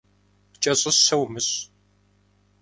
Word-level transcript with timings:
Кӏэщӏыщэ 0.61 1.15
умыщӏ. 1.21 1.55